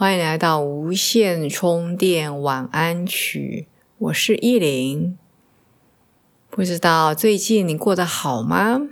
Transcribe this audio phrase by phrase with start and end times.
[0.00, 3.68] 欢迎来到无线充电晚安曲，
[3.98, 5.18] 我是依林。
[6.48, 8.88] 不知道最近你过得好吗？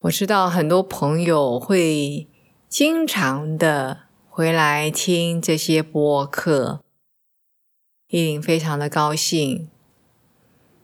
[0.00, 2.28] 我知道很多朋友会
[2.68, 6.82] 经常的回来听这些播客，
[8.08, 9.70] 依林非常的高兴。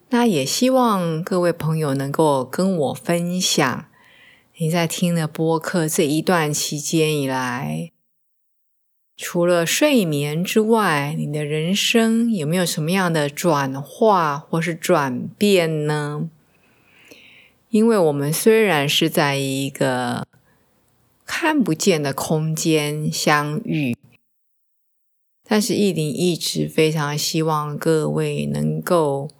[0.09, 3.85] 那也希望各位朋友能够跟我分享
[4.57, 7.91] 你在听的播客这一段期间以来。
[9.17, 16.29] 除了睡眠之外，你的人生有没有什么样的转化或是转变呢？
[17.69, 20.27] 因为我们虽然是在一个
[21.25, 23.97] 看不见的空间相遇，
[25.43, 29.31] 但是意林一直非常希望各位能够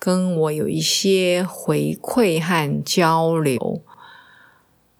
[0.00, 3.80] 跟我有一些回馈和交流。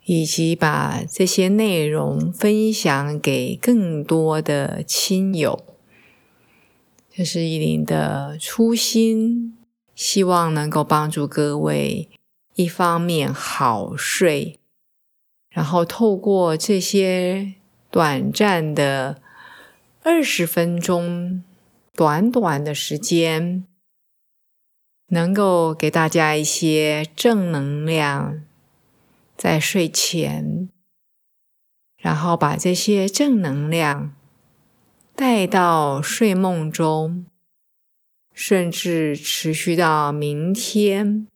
[0.04, 5.64] 以及把这些内容分享给更多的亲友，
[7.12, 9.56] 这是依林的初心，
[9.94, 12.08] 希望能够帮助各位
[12.54, 14.58] 一方面好睡，
[15.50, 17.54] 然后透过这些
[17.90, 19.20] 短暂的
[20.02, 21.44] 二十分钟、
[21.94, 23.64] 短短的时间，
[25.08, 28.42] 能够给大家一些正能量。
[29.42, 30.68] 在睡前，
[31.96, 34.14] 然后把这些正能量
[35.14, 37.24] 带到睡梦中，
[38.34, 41.26] 甚至持续到明天。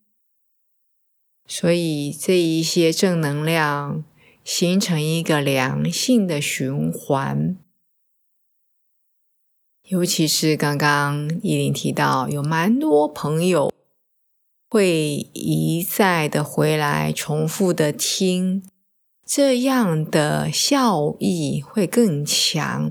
[1.47, 4.05] 所以这一些正能量
[4.45, 7.57] 形成一个良性的循环。
[9.84, 13.74] 尤其是刚刚依林提到，有蛮多朋友。
[14.75, 18.61] 会一再的回来，重复的听，
[19.25, 22.91] 这样的效益会更强。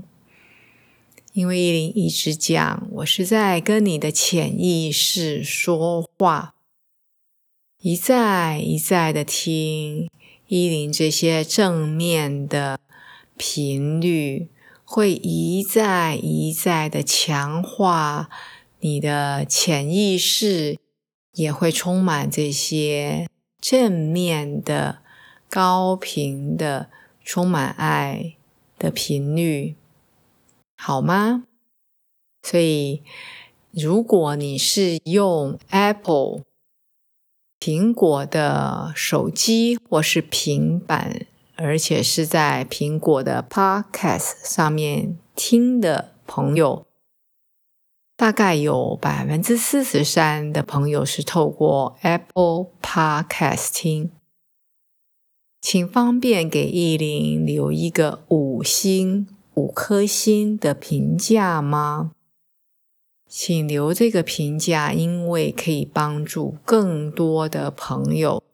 [1.34, 6.54] 因为依林一直讲，我是在跟你的潜意识说话，
[7.82, 10.08] 一再一再的听
[10.48, 12.80] 依林这些正面的
[13.36, 14.48] 频率，
[14.86, 18.30] 会一再一再的强化
[18.80, 20.78] 你的潜意识。
[21.34, 23.28] 也会充满这些
[23.60, 24.98] 正面的、
[25.48, 26.90] 高频的、
[27.24, 28.34] 充满爱
[28.78, 29.76] 的频率，
[30.76, 31.44] 好吗？
[32.42, 33.02] 所以，
[33.70, 36.42] 如果你是用 Apple
[37.58, 46.86] 苹果的手机或是平板，而且是在苹果的 Podcast 上面听的朋友。
[48.16, 54.12] 大概有百分之四十三的朋友是透过 Apple Podcast 听，
[55.60, 62.12] 请方便给意林留一个五星五颗星的评价吗？
[63.28, 68.44] 请留这个评价，因为可以帮助更多的朋友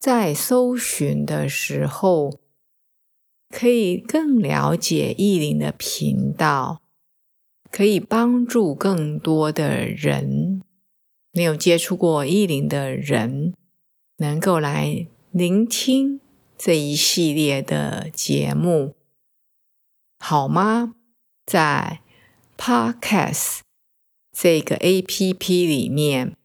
[0.00, 2.36] 在搜寻的时候，
[3.48, 6.81] 可以更了解意林的频道。
[7.72, 10.62] 可以帮助更多的人，
[11.32, 13.54] 没有接触过意林的人，
[14.18, 16.20] 能够来聆听
[16.58, 18.94] 这一系列的节目，
[20.18, 20.94] 好吗？
[21.46, 22.00] 在
[22.58, 23.60] Podcast
[24.30, 26.36] 这个 A P P 里面，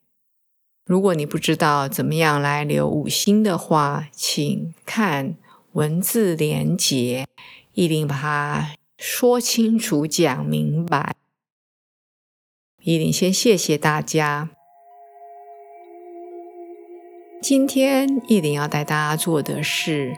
[0.86, 5.36] 如果你不知道怎么样来留五星的话，请看
[5.74, 7.28] 文字连结，
[7.74, 8.77] 意灵把它。
[8.98, 11.16] 说清楚，讲明白。
[12.82, 14.50] 依林先谢谢大家。
[17.40, 20.18] 今天依林要带大家做的是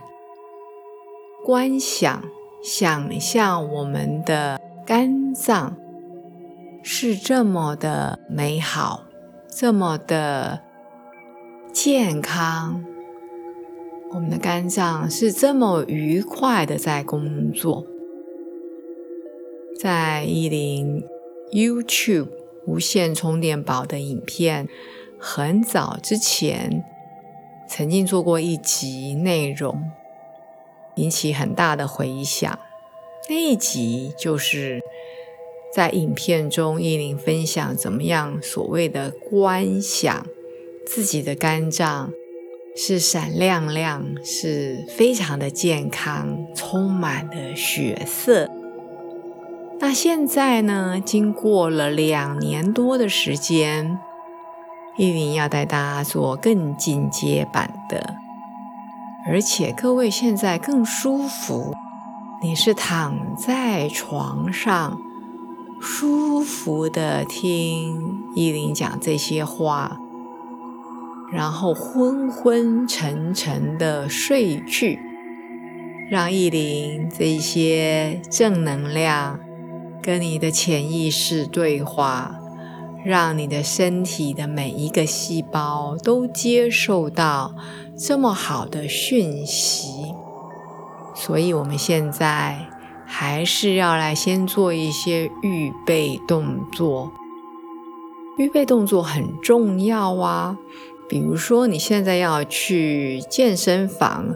[1.46, 2.24] 观想，
[2.64, 5.76] 想象我们的肝脏
[6.82, 9.04] 是这么的美好，
[9.50, 10.62] 这么的
[11.74, 12.86] 健康。
[14.12, 17.86] 我们的肝脏是这么愉快的在工作。
[19.82, 21.06] 在一林
[21.54, 22.28] YouTube
[22.66, 24.68] 无线充电宝的影片，
[25.18, 26.84] 很早之前
[27.70, 29.90] 曾经做过一集内容，
[30.96, 32.60] 引起很大的回响。
[33.30, 34.82] 那一集就是
[35.74, 40.28] 在影片中，依林分享怎么样所谓的观想
[40.86, 42.12] 自己的肝脏
[42.76, 48.59] 是闪亮亮，是非常的健康，充满了血色。
[49.90, 51.02] 那现在呢？
[51.04, 53.98] 经过了两年多的时间，
[54.98, 58.14] 依林要带大家做更进阶版的，
[59.26, 61.74] 而且各位现在更舒服。
[62.40, 64.96] 你是躺在床上，
[65.82, 69.98] 舒服的听依林讲这些话，
[71.32, 75.00] 然后昏昏沉沉的睡去，
[76.12, 79.40] 让依林这些正能量
[80.02, 82.40] 跟你的潜意识对话，
[83.06, 87.54] 让你的身体的每一个细胞都接受到
[87.98, 90.14] 这么好的讯息。
[91.16, 92.68] 所以，我们现在
[93.06, 97.12] 还是要来先做一些预备动作。
[98.38, 100.58] 预备动作很重要啊，
[101.10, 104.34] 比如说你现在要去健身房，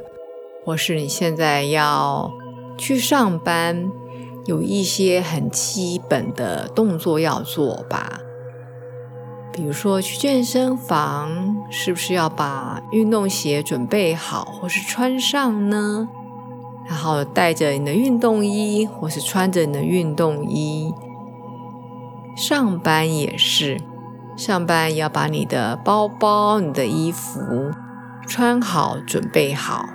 [0.65, 2.29] 或是你现在要
[2.77, 3.89] 去上班，
[4.45, 8.19] 有一些很基本的动作要做吧。
[9.51, 16.09] 比如说去健身房，是不是要把运动鞋准备好，或是穿上呢？
[16.89, 20.93] 然后带着你的运动衣，或是穿着你的运动衣
[22.35, 23.79] 上班也是，
[24.35, 27.71] 上班要把你的包包、你的衣服
[28.27, 29.87] 穿好、准备好，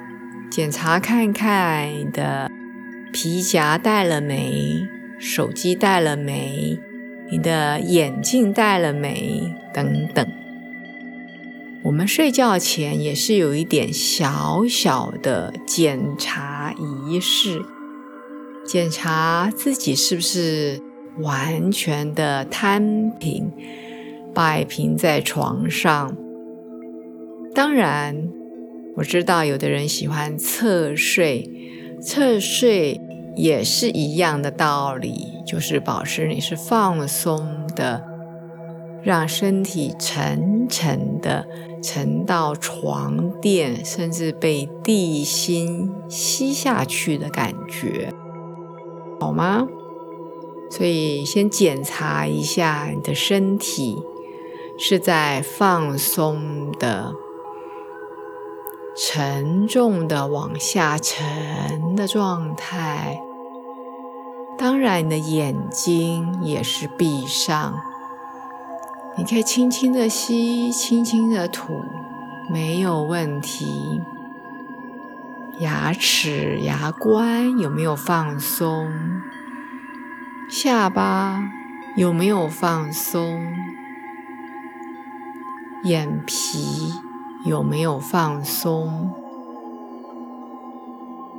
[0.50, 2.48] 检查看看你的
[3.12, 4.86] 皮夹带了没，
[5.18, 6.78] 手机带了没，
[7.30, 10.26] 你的眼镜带了没，等等。
[11.84, 16.74] 我们睡觉前也是有一点小小的检查
[17.08, 17.62] 仪式，
[18.66, 20.80] 检查自己是不是
[21.20, 23.50] 完全的摊平、
[24.34, 26.16] 摆平在床上。
[27.54, 28.28] 当然，
[28.96, 31.50] 我知道有的人喜欢侧睡，
[32.02, 33.00] 侧睡
[33.36, 38.04] 也是一样的道理，就是保持你是放松的。
[39.00, 41.46] 让身体沉沉的
[41.82, 48.12] 沉到床垫，甚至被地心吸下去的感觉，
[49.20, 49.68] 好吗？
[50.68, 53.96] 所以先检查一下你的身体
[54.78, 57.14] 是在放松的、
[59.00, 63.20] 沉重的往下沉的状态。
[64.58, 67.80] 当然，你的眼睛也是闭上。
[69.16, 71.84] 你可以轻轻的吸，轻轻的吐，
[72.50, 74.00] 没有问题。
[75.60, 78.90] 牙齿、牙关有没有放松？
[80.48, 81.40] 下巴
[81.94, 83.52] 有没有放松？
[85.84, 86.94] 眼皮
[87.46, 89.10] 有没有放松？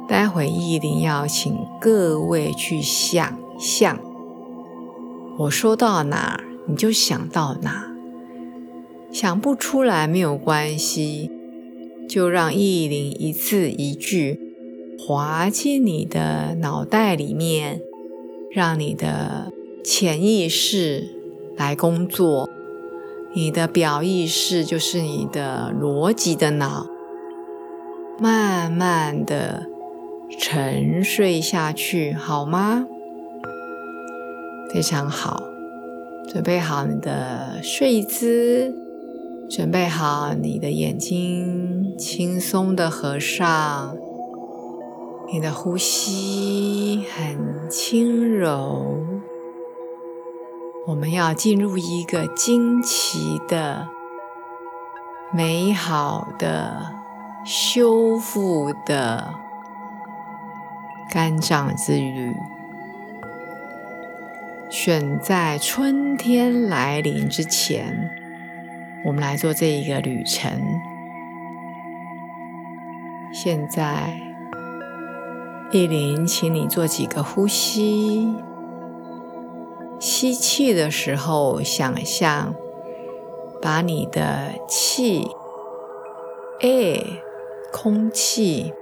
[0.08, 4.00] 待会意林要请各位去想象，
[5.38, 6.42] 我说到哪？
[6.66, 7.92] 你就想到哪，
[9.12, 11.30] 想不出来没有关系，
[12.08, 14.40] 就让意林一字一句
[15.00, 17.82] 滑进你的脑袋里面，
[18.52, 19.52] 让你的
[19.84, 21.10] 潜意识
[21.56, 22.50] 来工作，
[23.32, 26.88] 你的表意识就是你的逻辑的脑，
[28.20, 29.68] 慢慢的
[30.40, 32.88] 沉睡下去，好吗？
[34.74, 35.44] 非常好。
[36.28, 38.74] 准备好你的睡姿，
[39.48, 43.96] 准备好你的眼睛，轻松的合上。
[45.32, 49.19] 你的呼吸很轻柔。
[50.88, 53.88] 我们要进入一个惊奇的、
[55.32, 56.96] 美好的、
[57.46, 59.34] 修复的
[61.12, 62.34] 肝脏之旅。
[64.70, 68.10] 选在春天来临之前，
[69.06, 70.52] 我们来做这一个旅程。
[73.32, 74.20] 现在，
[75.72, 78.34] 意林，请你做几个呼吸。
[80.00, 82.56] 吸气的时候，想象
[83.62, 85.28] 把你的气、
[86.62, 87.04] air、
[87.72, 88.74] 空气，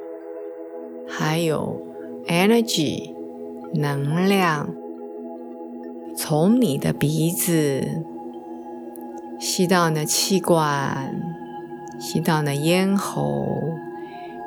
[1.08, 1.82] 还有
[2.28, 3.14] energy、
[3.74, 4.70] 能量。
[6.16, 8.04] 从你的鼻子
[9.40, 11.16] 吸到你的气管，
[12.00, 13.46] 吸到你的咽喉，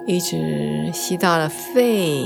[0.06, 2.24] 一直吸到了肺，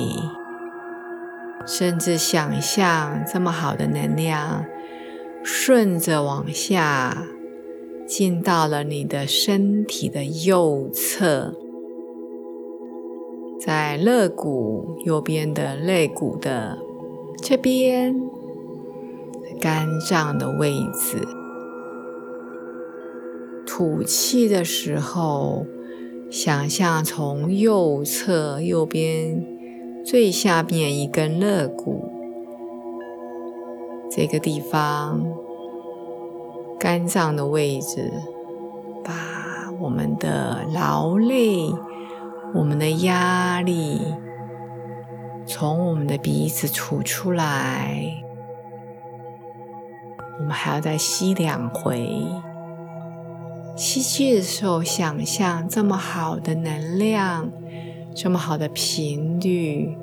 [1.67, 4.65] 甚至想象这么好的能量
[5.43, 7.27] 顺着往下
[8.07, 11.55] 进到了你的身体的右侧，
[13.59, 16.79] 在肋骨右边的肋骨的
[17.43, 18.15] 这边
[19.61, 21.27] 肝脏的位置。
[23.67, 25.67] 吐气的时候，
[26.31, 29.54] 想象从右侧右边
[30.05, 32.13] 最下面一根肋骨
[34.11, 35.25] 这个地方，
[36.79, 38.13] 肝脏的位置，
[39.03, 41.73] 把我们的劳累、
[42.55, 44.03] 我们的压力
[45.47, 48.23] 从我们的鼻子吐出来。
[50.39, 52.27] 我们还要再吸两回。
[53.75, 57.51] 吸气的时候，想象这么好的能量，
[58.15, 59.99] 这么好的频率，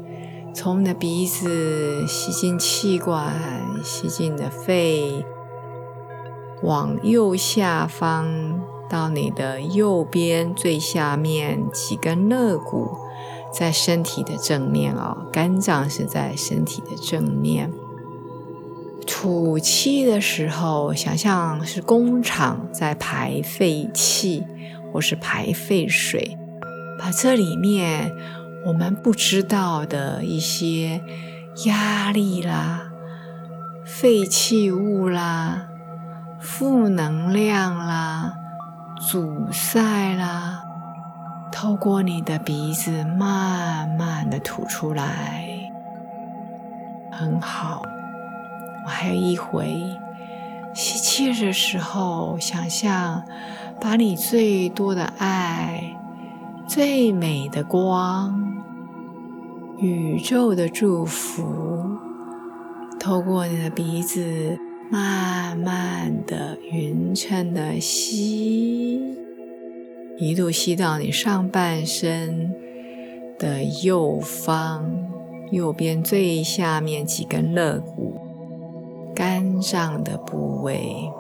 [0.54, 3.34] 从你的鼻子吸进气管，
[3.86, 5.24] 吸进你的肺，
[6.62, 12.90] 往右下方到你的右边最下面几根肋骨，
[13.54, 17.72] 在身体的正面哦，肝脏是在身体的正面。
[19.08, 24.44] 吐气的时候，想象是工厂在排废气
[24.92, 26.38] 或是排废水，
[27.04, 28.16] 把这里面
[28.64, 31.04] 我们不知道的一些
[31.66, 32.92] 压力啦、
[33.84, 35.68] 废弃物啦、
[36.40, 38.36] 负能量啦、
[39.10, 40.62] 阻塞啦，
[41.52, 45.72] 透过你的鼻子慢慢的吐出来，
[47.12, 47.82] 很好。
[48.86, 49.98] 我还有一回，
[50.76, 53.24] 吸气的时候，想象
[53.80, 55.96] 把你最多的爱、
[56.74, 58.64] 最美的光、
[59.78, 61.44] 宇宙的祝福，
[62.98, 64.58] 透过你的鼻子，
[64.90, 69.18] 慢慢的匀称的吸，
[70.18, 72.56] 一路吸到你上半身
[73.38, 74.86] 的右方，
[75.52, 78.18] 右边最下面几根肋骨。
[79.14, 81.12] 肝脏的部位，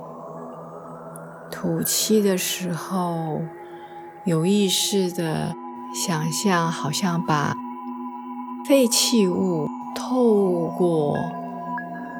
[1.51, 3.41] 吐气的时候，
[4.25, 5.53] 有意识的
[5.93, 7.55] 想象，好像把
[8.67, 11.17] 废弃物透过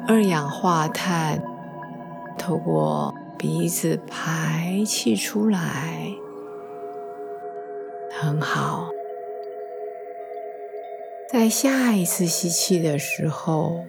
[0.06, 1.42] 二氧化碳，
[2.36, 6.10] 透过鼻子排气出来，
[8.20, 8.88] 很好。
[11.30, 13.84] 在下一次吸气的时候，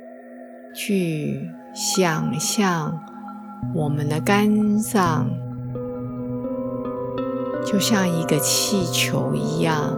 [0.76, 1.50] 去。
[1.76, 3.02] 想象
[3.74, 5.32] 我们的肝脏
[7.66, 9.96] 就像一个气球一样，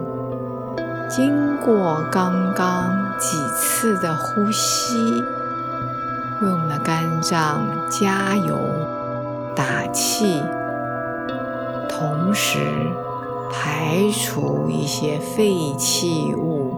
[1.08, 4.96] 经过刚刚几次的呼吸，
[6.40, 8.56] 为我们的肝脏加油
[9.54, 10.42] 打气，
[11.88, 12.58] 同时
[13.50, 16.74] 排除一些废弃物、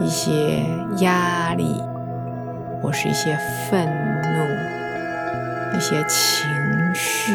[0.00, 0.64] 一些
[0.98, 1.82] 压力。
[2.82, 3.36] 或是一些
[3.68, 6.46] 愤怒、一些情
[6.94, 7.32] 绪，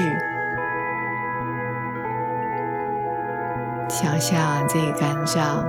[4.02, 5.64] 想象这个肝脏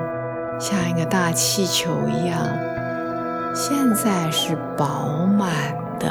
[0.58, 2.38] 像一个大气球一样，
[3.54, 5.50] 现在是饱满
[5.98, 6.08] 的。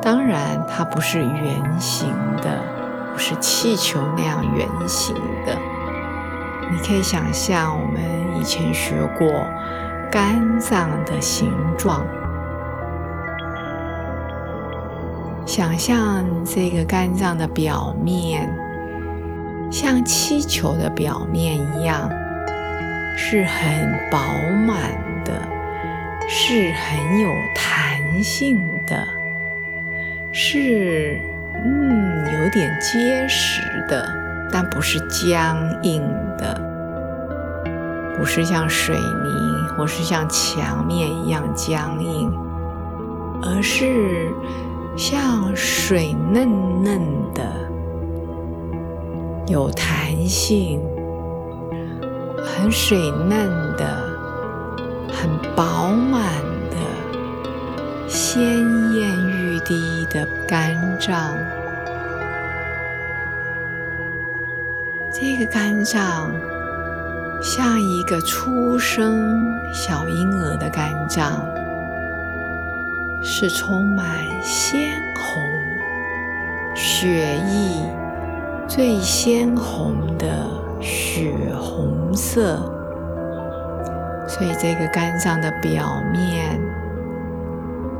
[0.00, 2.08] 当然，它不是圆形
[2.40, 2.62] 的，
[3.12, 5.54] 不是气球那样圆形的。
[6.70, 8.00] 你可以想象，我们
[8.40, 9.28] 以前学过。
[10.10, 12.04] 肝脏的形状，
[15.46, 18.52] 想象这个肝脏的表面
[19.70, 22.10] 像气球的表面一样，
[23.16, 24.18] 是很饱
[24.66, 24.90] 满
[25.24, 25.32] 的，
[26.28, 29.06] 是很有弹性的，
[30.32, 31.20] 是
[31.54, 34.12] 嗯有点结实的，
[34.52, 36.02] 但不是僵硬
[36.36, 36.68] 的。
[38.18, 42.30] 不是像水泥或是像墙面一样僵硬，
[43.40, 44.30] 而是
[44.94, 47.00] 像水嫩嫩
[47.32, 47.42] 的、
[49.50, 50.80] 有弹性、
[52.36, 53.84] 很水嫩的、
[55.12, 56.22] 很饱满
[56.70, 58.40] 的、鲜
[58.94, 61.36] 艳欲滴的肝脏。
[65.12, 66.30] 这个肝脏。
[67.42, 69.42] 像一个出生
[69.72, 71.42] 小婴儿的肝脏，
[73.22, 74.06] 是充满
[74.42, 75.42] 鲜红
[76.74, 77.82] 血液
[78.70, 80.46] 最鲜红的
[80.80, 82.56] 血红色，
[84.28, 86.56] 所以这个肝脏的表面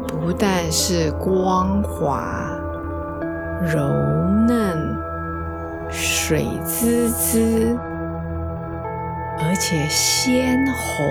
[0.07, 2.57] 不但是光滑、
[3.61, 3.81] 柔
[4.47, 4.97] 嫩、
[5.91, 7.77] 水滋滋，
[9.41, 11.05] 而且鲜红，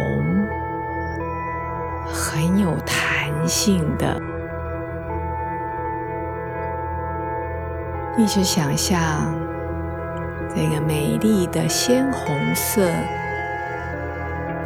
[2.08, 4.18] 很有弹性的。
[8.18, 9.00] 一直想象
[10.56, 12.82] 这个美丽的鲜红色。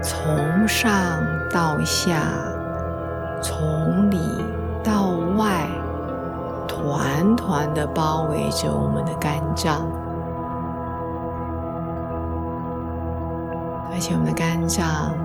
[0.02, 2.24] 从上到下，
[3.42, 4.18] 从里
[4.84, 5.66] 到外，
[6.68, 9.88] 团团的包围着我们的肝脏，
[13.94, 15.16] 而且我们的肝脏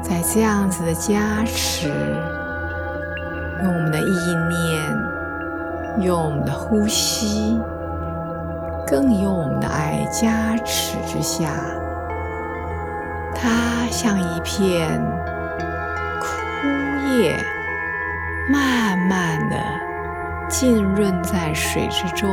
[0.00, 1.88] 在这样子的加持，
[3.64, 7.60] 用我们的意念，用我们的呼吸，
[8.90, 11.50] 更有我们的爱加持之下。
[13.34, 15.00] 它像一片
[16.20, 16.26] 枯
[17.20, 17.36] 叶，
[18.50, 19.56] 慢慢的
[20.48, 22.28] 浸润在水之中。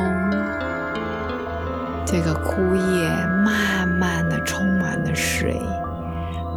[2.06, 3.10] 这个枯叶
[3.44, 5.60] 慢慢的充满了水，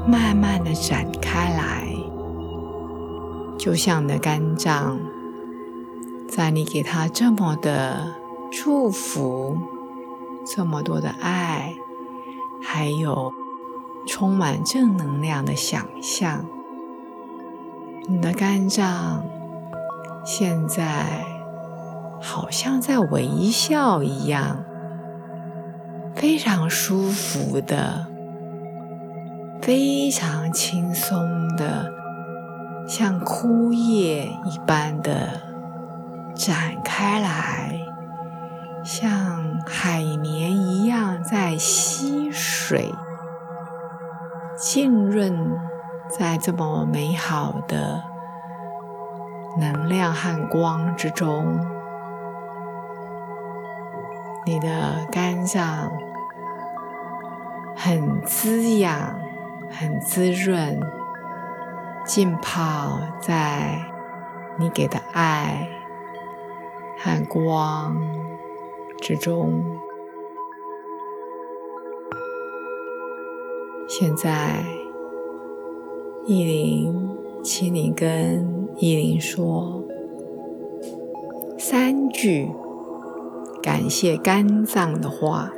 [0.07, 1.89] 慢慢的展开来，
[3.59, 4.99] 就像你的肝脏，
[6.29, 8.15] 在你给它这么的
[8.53, 9.59] 祝福，
[10.55, 11.75] 这么多的爱，
[12.63, 13.33] 还有。
[14.07, 16.47] 充满正能量的想象，
[18.07, 19.23] 你的肝脏
[20.25, 21.27] 现在
[22.19, 24.65] 好像在微笑一样，
[26.15, 28.07] 非常舒服的，
[29.61, 31.93] 非常轻松的，
[32.87, 35.43] 像枯叶一般的
[36.35, 37.79] 展开来，
[38.91, 42.91] 像海绵一样在吸水。
[44.57, 45.59] 浸润
[46.09, 48.03] 在这么美好的
[49.59, 51.61] 能量和光之中，
[54.47, 55.93] 你的肝脏
[57.77, 59.21] 很滋养、
[59.71, 60.81] 很滋润，
[62.07, 63.85] 浸泡在
[64.57, 65.69] 你给的爱
[66.99, 67.95] 和光
[69.01, 69.63] 之中。
[73.89, 74.65] 现在，
[76.27, 77.09] 意林，
[77.43, 79.83] 请你跟意林说
[81.59, 82.51] 三句
[83.63, 85.53] 感谢肝脏的话。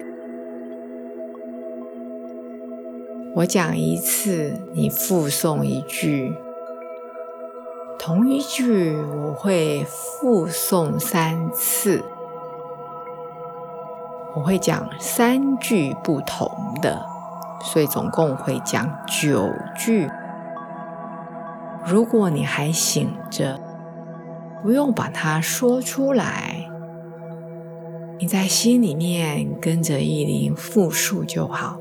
[3.36, 6.32] 我讲一次，你复诵一句。
[7.98, 12.02] 同一句我会复诵三次，
[14.36, 16.50] 我会讲三句不同
[16.82, 17.06] 的。
[17.62, 20.08] 所以总共会讲九句。
[21.84, 23.60] 如果你还醒着，
[24.62, 26.66] 不用把它说出来，
[28.18, 31.78] 你在心里面跟着意林复述就好。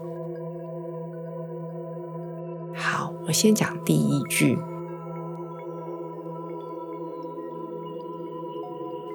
[2.76, 4.60] 好，我先讲第一句：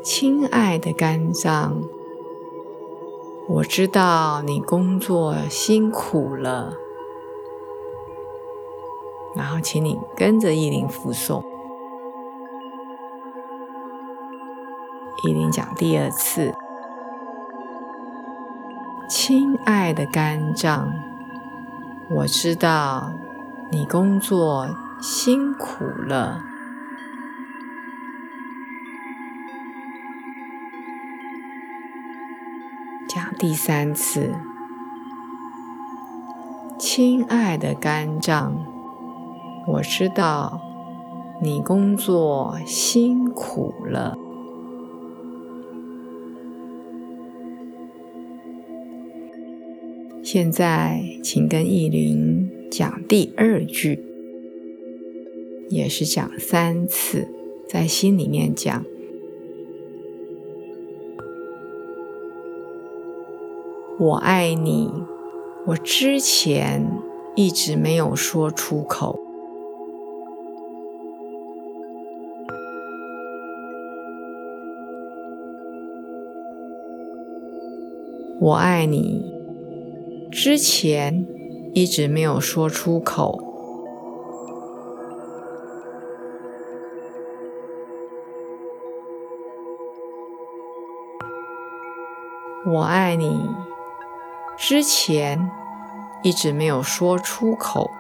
[0.02, 1.82] 亲爱的肝脏。
[3.46, 6.72] 我知道你工作辛苦了，
[9.36, 11.44] 然后请你跟着依林复诵。
[15.22, 16.54] 依林讲第二次
[19.08, 20.92] ：“亲爱的肝脏，
[22.10, 23.12] 我知道
[23.70, 24.68] 你工作
[25.00, 26.42] 辛苦了。”
[33.06, 34.34] 讲第三次，
[36.78, 38.56] 亲爱的肝脏，
[39.66, 40.60] 我知道
[41.42, 44.16] 你工作辛苦了。
[50.22, 54.02] 现在，请跟意林讲第二句，
[55.68, 57.28] 也是讲三次，
[57.68, 58.84] 在心里面讲。
[64.04, 64.92] 我爱你，
[65.64, 67.00] 我之前
[67.34, 69.18] 一直没有说出口。
[78.38, 79.24] 我爱你，
[80.30, 81.26] 之前
[81.72, 83.40] 一直没有说出口。
[92.66, 93.63] 我爱你。
[94.56, 95.50] 之前
[96.22, 97.90] 一直没有说出口。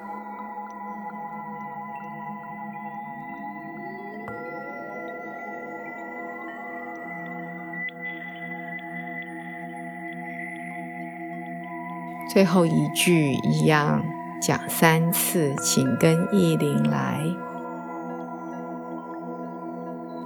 [12.32, 14.02] 最后一句一样
[14.40, 17.20] 讲三次，请跟意林来。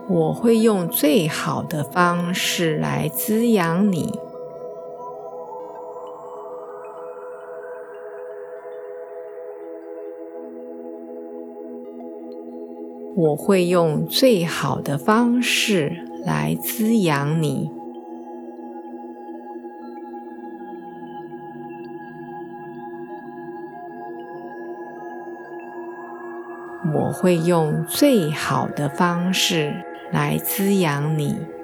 [0.08, 4.18] 我会用最好的方式来滋养你。
[13.18, 17.68] 我会用最好的方式来滋养你。
[26.94, 29.74] 我会用最好的方式
[30.12, 31.57] 来滋养你。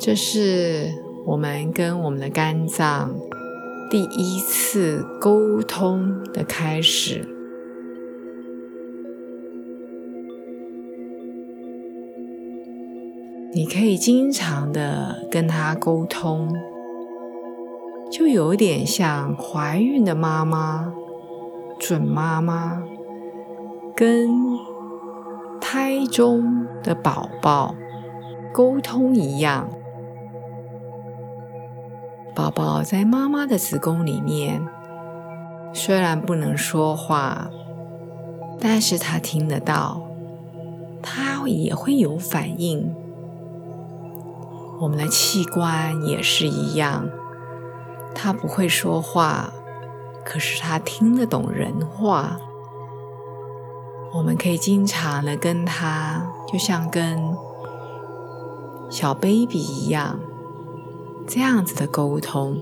[0.00, 0.92] 这是
[1.26, 3.16] 我们跟我们的肝脏
[3.90, 7.26] 第一次沟通的开始。
[13.52, 16.54] 你可以经常的跟他沟通，
[18.08, 20.92] 就有点像怀孕的妈妈、
[21.76, 22.84] 准妈妈
[23.96, 24.30] 跟
[25.60, 27.74] 胎中的宝宝
[28.52, 29.68] 沟通一样。
[32.38, 34.64] 宝宝在妈妈的子宫里面，
[35.72, 37.50] 虽然不能说话，
[38.60, 40.00] 但是他听得到，
[41.02, 42.94] 他也会有反应。
[44.80, 47.08] 我们的器官也是一样，
[48.14, 49.52] 他不会说话，
[50.24, 52.38] 可是他听得懂人话。
[54.14, 57.36] 我们可以经常的跟他，就像跟
[58.88, 60.20] 小 baby 一样。
[61.30, 62.56] 这样子的沟通，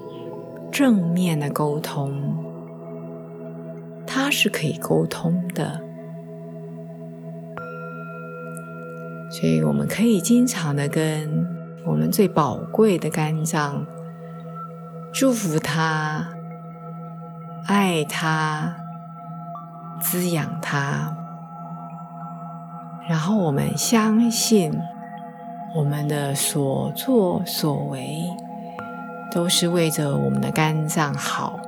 [0.73, 2.37] 正面的沟通，
[4.05, 5.81] 它是可以沟通的，
[9.31, 11.47] 所以我们可以经常的跟
[11.87, 13.87] 我们最宝贵的肝脏
[15.13, 16.27] 祝福他、
[17.69, 18.75] 爱他、
[20.01, 21.17] 滋养他，
[23.09, 24.77] 然后我们相信
[25.77, 28.25] 我们的所作所为。
[29.37, 31.61] 都是为着我们的肝脏好，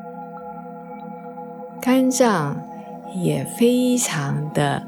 [1.82, 2.66] 肝脏
[3.14, 4.86] 也非常的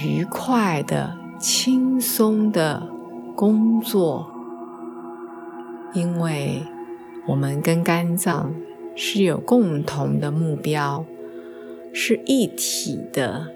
[0.00, 2.86] 愉快的、轻松的
[3.34, 4.30] 工作，
[5.92, 6.62] 因为
[7.26, 8.54] 我们跟肝脏
[8.94, 11.04] 是有共同的目标，
[11.92, 13.48] 是一体的，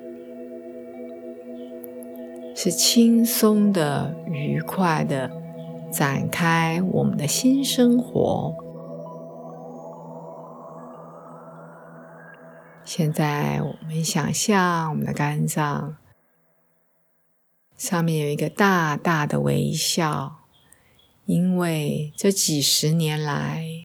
[2.56, 5.41] 是轻松的、愉快的。
[5.92, 8.56] 展开我们的新生活。
[12.82, 15.96] 现在，我们想象我们的肝脏
[17.76, 20.46] 上面有一个大大的微笑，
[21.26, 23.84] 因为这几十年来，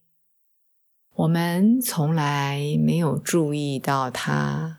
[1.13, 4.77] 我们从来没有注意到它，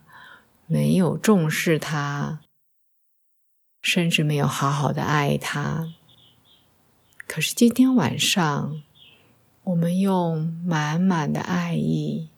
[0.67, 2.41] 没有重视它，
[3.83, 5.95] 甚至没有好好的爱它。
[7.29, 8.83] 可是今天晚上，
[9.63, 12.31] 我们用满满的爱意、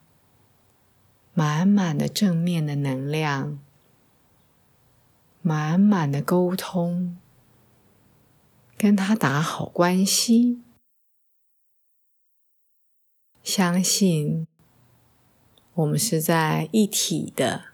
[1.33, 3.61] 满满的正面的能量、
[5.41, 7.17] 满满的沟通，
[8.77, 10.61] 跟他打好关系，
[13.45, 14.49] 相信
[15.73, 17.67] 我们是在一体的，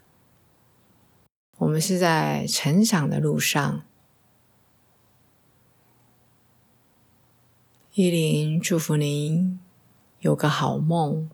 [1.57, 3.86] 我们是在成长的路上。
[7.97, 9.59] 依林祝福您
[10.19, 11.31] 有个好梦，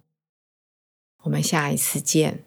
[1.23, 2.45] 我们下一次见。